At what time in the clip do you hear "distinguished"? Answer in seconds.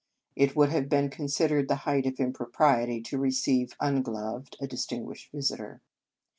4.65-5.31